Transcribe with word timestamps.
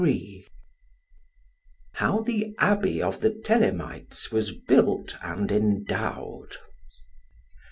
How 1.91 2.21
the 2.23 2.55
abbey 2.57 3.03
of 3.03 3.19
the 3.21 3.29
Thelemites 3.29 4.31
was 4.31 4.51
built 4.51 5.15
and 5.21 5.51
endowed. 5.51 6.55